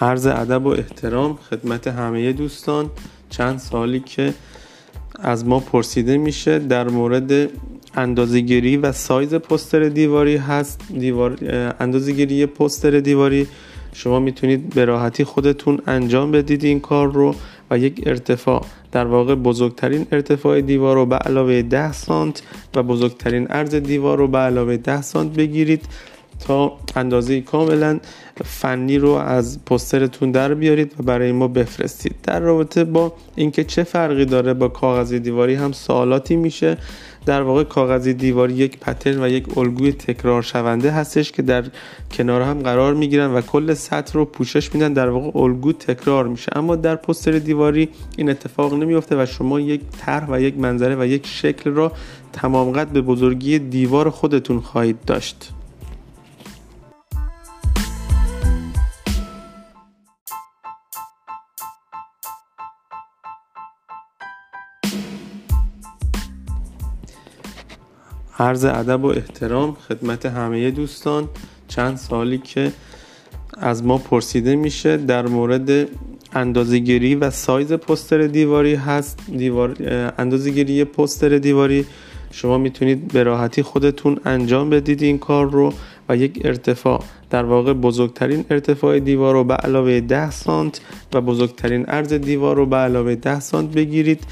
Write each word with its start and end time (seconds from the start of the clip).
عرض 0.00 0.26
ادب 0.26 0.66
و 0.66 0.68
احترام 0.68 1.38
خدمت 1.50 1.86
همه 1.86 2.32
دوستان. 2.32 2.90
چند 3.30 3.58
سالی 3.58 4.00
که 4.00 4.34
از 5.18 5.46
ما 5.46 5.60
پرسیده 5.60 6.16
میشه 6.16 6.58
در 6.58 6.88
مورد 6.88 7.50
اندازهگیری 7.94 8.76
و 8.76 8.92
سایز 8.92 9.34
پستر 9.34 9.88
دیواری 9.88 10.36
هست. 10.36 10.80
دیوار 10.98 11.38
اندازهگیری 11.80 12.46
پستر 12.46 13.00
دیواری. 13.00 13.46
شما 13.92 14.20
می‌تونید 14.20 14.74
به 14.74 14.84
راحتی 14.84 15.24
خودتون 15.24 15.80
انجام 15.86 16.32
بدید 16.32 16.64
این 16.64 16.80
کار 16.80 17.12
رو 17.12 17.34
و 17.70 17.78
یک 17.78 18.02
ارتفاع 18.06 18.64
در 18.92 19.06
واقع 19.06 19.34
بزرگترین 19.34 20.06
ارتفاع 20.12 20.60
دیوار 20.60 20.96
رو 20.96 21.06
به 21.06 21.16
علاوه 21.16 21.62
10 21.62 21.92
سانت 21.92 22.42
و 22.74 22.82
بزرگترین 22.82 23.46
عرض 23.46 23.74
دیوار 23.74 24.18
رو 24.18 24.28
به 24.28 24.38
علاوه 24.38 24.76
10 24.76 25.02
سانت 25.02 25.32
بگیرید. 25.32 25.84
تا 26.46 26.72
اندازه 26.96 27.40
کاملا 27.40 28.00
فنی 28.44 28.98
رو 28.98 29.10
از 29.10 29.64
پسترتون 29.64 30.30
در 30.30 30.54
بیارید 30.54 30.94
و 31.00 31.02
برای 31.02 31.32
ما 31.32 31.48
بفرستید. 31.48 32.14
در 32.22 32.40
رابطه 32.40 32.84
با 32.84 33.12
اینکه 33.36 33.64
چه 33.64 33.82
فرقی 33.82 34.24
داره 34.24 34.54
با 34.54 34.68
کاغذ 34.68 35.12
دیواری 35.12 35.54
هم 35.54 35.72
سوالاتی 35.72 36.36
میشه. 36.36 36.76
در 37.26 37.42
واقع 37.42 37.64
کاغذ 37.64 38.08
دیواری 38.08 38.54
یک 38.54 38.78
پترن 38.78 39.22
و 39.22 39.28
یک 39.28 39.58
الگوی 39.58 39.92
تکرار 39.92 40.42
شونده 40.42 40.90
هستش 40.90 41.32
که 41.32 41.42
در 41.42 41.64
کنار 42.12 42.42
هم 42.42 42.58
قرار 42.62 42.94
می‌گیرن 42.94 43.30
و 43.30 43.40
کل 43.40 43.74
سطح 43.74 44.12
رو 44.12 44.24
پوشش 44.24 44.74
میدن 44.74 44.92
در 44.92 45.08
واقع 45.08 45.38
الگو 45.38 45.72
تکرار 45.72 46.28
میشه. 46.28 46.52
اما 46.56 46.76
در 46.76 46.96
پستر 46.96 47.32
دیواری 47.32 47.88
این 48.16 48.30
اتفاق 48.30 48.74
نمیفته 48.74 49.22
و 49.22 49.26
شما 49.26 49.60
یک 49.60 49.80
طرح 50.00 50.26
و 50.30 50.40
یک 50.40 50.58
منظره 50.58 50.96
و 50.96 51.06
یک 51.06 51.26
شکل 51.26 51.70
را 51.70 51.92
تمام 52.32 52.72
قد 52.72 52.88
به 52.88 53.00
بزرگی 53.00 53.58
دیوار 53.58 54.10
خودتون 54.10 54.60
خواهید 54.60 54.96
داشت. 55.06 55.50
عرض 68.38 68.64
ادب 68.64 69.04
و 69.04 69.06
احترام 69.06 69.76
خدمت 69.88 70.26
همه 70.26 70.70
دوستان. 70.70 71.28
چند 71.68 71.96
سالی 71.96 72.38
که 72.38 72.72
از 73.58 73.84
ما 73.84 73.98
پرسیده 73.98 74.56
میشه 74.56 74.96
در 74.96 75.26
مورد 75.26 75.88
اندازهگیری 76.32 77.14
و 77.14 77.30
سایز 77.30 77.72
پستر 77.72 78.26
دیواری 78.26 78.74
هست. 78.74 79.18
دیوار 79.36 79.76
اندازهگیری 80.18 80.84
پستر 80.84 81.38
دیواری. 81.38 81.86
شما 82.30 82.58
می‌تونید 82.58 83.12
به 83.12 83.22
راحتی 83.22 83.62
خودتون 83.62 84.20
انجام 84.24 84.70
بدید 84.70 85.02
این 85.02 85.18
کار 85.18 85.50
رو 85.50 85.72
و 86.08 86.16
یک 86.16 86.40
ارتفاع 86.44 87.02
در 87.30 87.44
واقع 87.44 87.72
بزرگترین 87.72 88.44
ارتفاع 88.50 88.98
دیوار 88.98 89.34
رو 89.34 89.44
به 89.44 89.54
علاوه 89.54 90.00
10 90.00 90.30
سانت 90.30 90.80
و 91.12 91.20
بزرگترین 91.20 91.86
عرض 91.86 92.12
دیوار 92.12 92.56
رو 92.56 92.66
به 92.66 92.76
علاوه 92.76 93.14
10 93.14 93.40
سانت 93.40 93.70
بگیرید. 93.70 94.24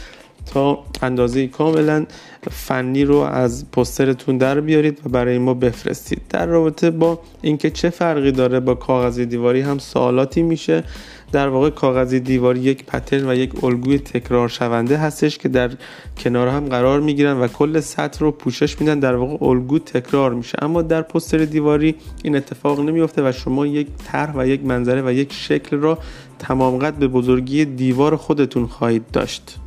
تا 0.47 0.79
اندازه 1.03 1.47
کاملا 1.47 2.07
فنی 2.51 3.05
رو 3.05 3.17
از 3.17 3.71
پسترتون 3.71 4.39
در 4.39 4.61
بیارید 4.61 5.01
و 5.07 5.09
برای 5.09 5.39
ما 5.39 5.55
بفرستید. 5.55 6.23
در 6.31 6.47
رابطه 6.47 6.91
با 6.91 7.21
اینکه 7.43 7.71
چه 7.71 7.91
فرقی 7.91 8.33
داره 8.33 8.61
با 8.61 8.75
کاغذ 8.75 9.21
دیواری 9.21 9.61
هم 9.61 9.79
سوالاتی 9.79 10.43
میشه. 10.43 10.85
در 11.33 11.49
واقع 11.49 11.71
کاغذ 11.71 12.15
دیواری 12.15 12.61
یک 12.61 12.85
پترن 12.85 13.29
و 13.29 13.35
یک 13.35 13.65
الگوی 13.65 13.99
تکرار 13.99 14.49
شونده 14.49 14.97
هستش 14.97 15.39
که 15.39 15.49
در 15.49 15.71
کنار 16.19 16.49
هم 16.49 16.69
قرار 16.69 17.01
می‌گیرن 17.01 17.41
و 17.41 17.49
کل 17.49 17.81
سطح 17.81 18.21
رو 18.21 18.31
پوشش 18.31 18.81
میدن. 18.81 18.99
در 18.99 19.15
واقع 19.15 19.47
الگو 19.47 19.79
تکرار 19.79 20.35
میشه. 20.35 20.59
اما 20.63 20.83
در 20.83 21.03
پستر 21.03 21.39
دیواری 21.39 21.95
این 22.23 22.37
اتفاق 22.37 22.81
نمیفته 22.81 23.29
و 23.29 23.33
شما 23.33 23.67
یک 23.67 23.87
طرح 24.05 24.35
و 24.37 24.47
یک 24.47 24.65
منظره 24.65 25.03
و 25.03 25.13
یک 25.13 25.33
شکل 25.33 25.77
را 25.77 25.99
تمام 26.39 26.79
قد 26.79 26.95
به 26.95 27.09
بزرگی 27.09 27.65
دیوار 27.65 28.17
خودتون 28.17 28.67
خواهید 28.67 29.05
داشت. 29.13 29.59